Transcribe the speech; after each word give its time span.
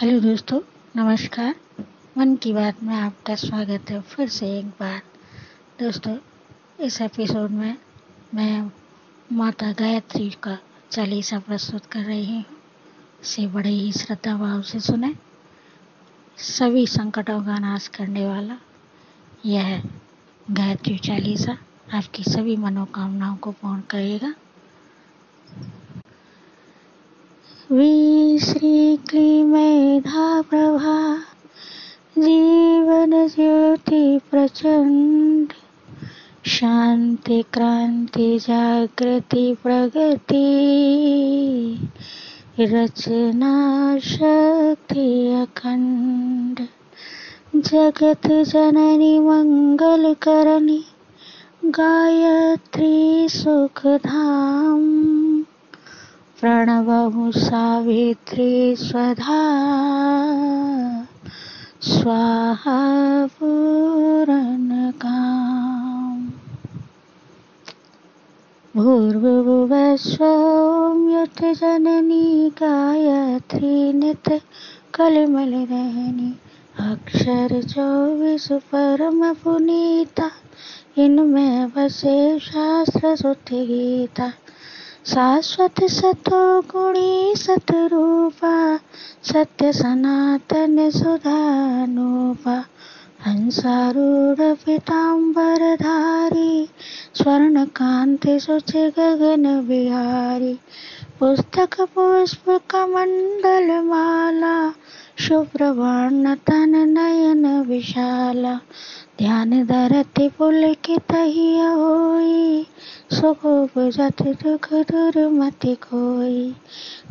Hello 0.00 0.20
दोस्तों, 0.20 0.60
नमस्कार। 0.96 1.54
मन 2.18 2.36
की 2.36 2.52
बात 2.52 2.82
में 2.82 2.94
आपका 2.94 3.34
स्वागत 3.34 3.90
है 3.90 4.00
फिर 4.00 4.28
से 4.28 4.58
एक 4.58 4.66
बार। 4.66 5.02
दोस्तों, 5.80 6.18
इस 6.80 7.00
एपिसोड 7.00 7.50
में 7.50 7.76
मैं 8.34 8.70
माता 9.32 9.72
गायत्री 9.72 10.30
का 10.30 10.58
चालीसा 10.90 11.38
प्रस्तुत 11.38 11.86
कर 11.86 12.00
रही 12.00 12.34
हूँ। 12.34 12.44
इसे 13.22 13.46
बड़े 13.46 13.70
ही 13.70 13.92
श्रद्धा 13.92 14.36
भाव 14.36 14.62
से 14.62 14.80
सुने। 14.80 15.14
सभी 16.38 16.86
संकटों 16.86 17.44
का 17.44 17.58
नाश 17.58 17.88
करने 17.88 18.26
वाला 18.26 18.56
यह 19.46 19.82
गायत्री 20.50 20.98
चालीसा 20.98 21.58
आपकी 21.92 22.24
सभी 22.24 22.56
मनोकामनाओं 22.56 23.36
को 23.36 23.50
पूर्ण 23.50 23.80
करेगा। 23.80 24.34
श्री 27.70 29.42
मेधा 29.44 30.42
प्रभा 30.42 31.16
जीवन 32.18 33.28
ज्योति 33.28 34.20
प्रचंड 34.30 35.52
शांति 36.46 37.44
क्रांति 37.52 38.38
जागृति 38.38 39.56
प्रगति, 39.62 40.40
रचना 42.60 43.98
शक्ति 43.98 45.34
अखंड 45.42 46.66
जगत 47.56 48.26
जननी 48.26 49.18
मंगल 49.18 50.14
करनी 50.14 50.84
गायत्री 51.64 53.28
सुख 53.28 53.86
धाम 56.38 56.40
प्रणवहु 56.40 57.32
सावित्री 57.32 58.76
स्वधा 58.76 59.38
स्वाहा 61.82 63.26
पूरणकाम् 63.26 66.26
भूर्भुवस्वं 68.76 71.54
जननी 71.54 72.52
गायत्री 72.62 73.92
नित 73.92 74.40
कलिमल 74.94 75.54
रहनी 75.54 76.38
अक्षर 76.80 77.62
चौबीस 77.62 78.52
परम 78.52 79.34
पुनीता। 79.34 80.30
इनमें 80.98 81.68
बसे 81.68 82.38
शास्त्र 82.38 83.16
सुत 83.16 83.52
गीता 83.52 84.32
शाश्वत 85.08 85.84
सतो 85.84 86.60
गुणी 86.60 87.34
सतरूपा, 87.36 88.76
सत्य 89.24 89.72
सनातन 89.72 90.90
सुधानूपा, 90.90 92.64
हंसारूढ़ 93.26 94.40
धारी 95.76 96.68
स्वर्ण 97.14 97.64
कांति 97.64 98.40
सुचि 98.40 98.88
गगन 98.98 99.66
बिहारी, 99.68 100.54
पुस्तक 101.20 101.80
पुष्प 101.80 102.50
कमंडल 102.70 103.70
माला 103.80 104.72
शुभ्रवर्ण 105.18 106.34
तन 106.34 106.74
नयन 106.98 107.62
विशाला, 107.62 108.60
ध्यान 109.18 109.66
धरति 109.66 110.28
पुलकित 110.38 111.12
होई 111.12 112.66
सुखोप 113.12 113.78
जत 113.78 114.22
दुख 114.22 114.72
दुर्मति 114.72 115.74
कोई 115.74 116.54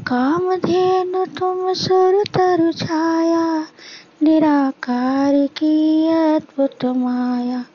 काम 0.07 0.55
धेनु 0.55 1.25
तुम 1.25 1.73
सुर 1.73 2.23
तरु 2.33 2.71
छाया 2.71 3.67
निराकार 4.23 5.47
की 5.47 6.07
अद्भुत 6.07 6.85
माया 6.85 7.65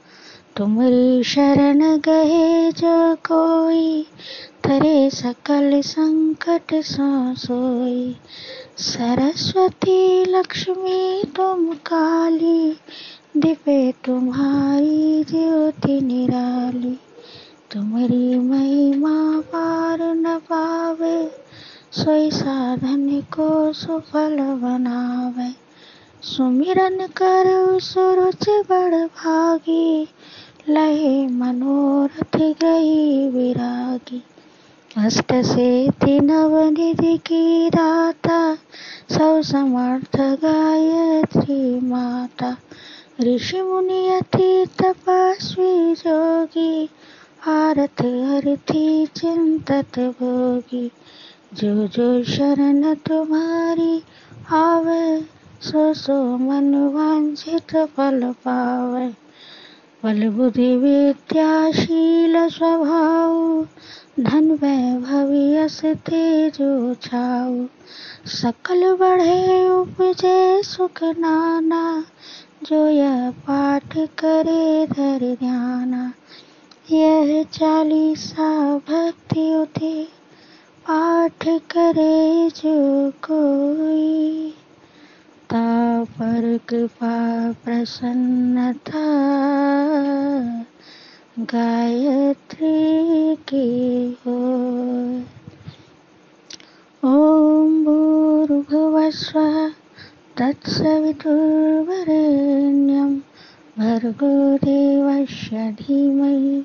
तुम्हारी 0.57 1.23
शरण 1.25 1.81
गए 1.99 2.73
जो 2.73 3.15
कोई, 3.15 4.07
तरे 4.65 5.11
सकल 5.11 5.81
संकट 5.81 6.75
सोई 6.75 8.17
सरस्वती 8.79 10.25
लक्ष्मी 10.25 11.23
तुम 11.37 11.73
काली, 11.73 12.77
दिव्य 13.37 13.93
तुम्हारी 14.05 15.25
ज्योति 15.25 16.01
निराली। 16.01 16.99
तुम्हारी 17.73 18.39
महिमा 18.39 19.41
पार 19.41 19.99
न 20.03 20.39
पावे, 20.39 21.31
सोई 21.93 22.31
साधन 22.31 23.21
को 23.21 23.73
सुफल 23.73 24.37
बनावे। 24.37 25.55
सुमिरन 26.23 27.07
कर 27.07 27.79
सुरुच 27.81 28.49
बड़ 28.49 28.95
भागी, 28.95 30.09
लहे 30.69 31.27
मनोरथ 31.27 32.37
गई 32.37 33.29
विरागी। 33.29 34.23
अष्ट 34.97 35.33
से 35.33 35.89
नवनिधि 36.21 37.19
की 37.19 37.71
दाता, 37.71 38.55
सौ 39.11 39.43
समर्थ 39.43 40.17
गायत्री 40.17 41.81
माता। 41.81 42.57
ऋषि 43.21 43.63
मुनि 43.63 44.09
अति 44.09 44.67
तपस्वी 44.83 45.95
जोगी 45.95 46.89
आरत 47.47 48.01
हरती 48.01 49.07
चिंतत 49.07 49.99
भोगी 49.99 50.91
जो 51.55 51.87
जो 51.87 52.25
शरण 52.25 52.95
तुम्हारी 52.95 54.03
आवे, 54.53 55.21
सो 55.63 55.95
सो 55.95 56.37
मन 56.37 56.75
वांछित 56.75 57.77
फल 57.77 58.33
पावे। 58.33 59.07
बल 60.05 60.29
बुद्धि 60.29 60.77
विद्याशील 60.77 62.49
स्वभाव, 62.49 63.67
धन 64.21 64.51
वैभवी 64.51 65.55
यश 65.55 65.81
तेजो 65.85 66.95
छाओ 66.95 67.67
सकल 68.27 68.97
बढ़े 68.97 69.69
उपजे 69.69 70.63
सुख 70.63 71.03
नाना, 71.03 72.05
जो 72.71 72.89
यह 72.89 73.31
पाठ 73.31 73.99
करे 73.99 74.87
धर 74.87 75.37
ध्याना। 75.41 76.13
यह 76.93 77.43
चालीसा 77.43 78.77
भक्ति 78.77 79.55
उठे, 79.55 80.09
पाठ 80.91 81.49
करे 81.49 82.51
जो 82.51 83.11
कोई। 83.11 84.55
तापर 85.51 86.61
कृपा 86.69 87.53
प्रसन्नता 87.53 89.05
गायत्री 91.39 93.37
की 93.37 94.19
हो 94.27 94.37
ओम 97.05 97.85
भूर्भुवस्व 97.85 99.71
तत्सवितुर्वरेण्यं 100.37 103.21
भर्गो 103.79 104.57
देवस्य 104.57 105.73
धीमहि। 105.73 106.65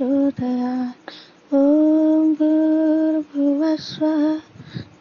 प्रचोदयात् 0.00 1.10
ॐ 1.54 2.28
भूर्भुवस्व 2.36 4.04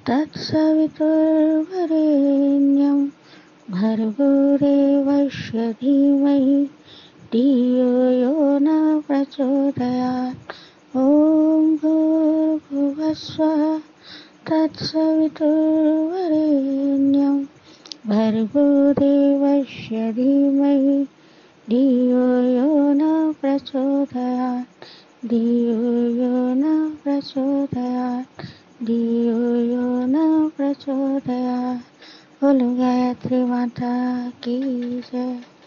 तत्सवितुर्वरेण्यं 0.08 2.98
भर्गो 3.76 4.32
देवस्य 4.64 5.60
धीमहि 5.82 6.58
धियो 7.34 7.92
यो 8.12 8.34
न 8.66 8.68
प्रचोदयात्। 9.08 10.52
ॐ 11.04 11.06
भूर्भुवस्वः 11.84 13.62
तत्सवितुर्वरेण्यं 14.50 17.38
भर्गो 18.12 18.68
देवस्य 19.00 19.96
धीमहि 20.20 20.98
धियो 21.70 22.28
यो 22.58 22.70
न 23.00 23.02
प्रचोदयात्। 23.42 24.69
धियो 25.30 25.76
यो 26.20 26.38
न 26.56 26.64
प्रचोदयात् 27.04 28.42
धियो 28.86 29.38
यो 29.56 29.86
न 30.08 30.50
प्रचोदयात् 30.58 32.08
बोलो 32.44 32.70
गायत्री 32.78 33.44
माता 33.52 33.94
की 34.44 34.58
जय 35.12 35.59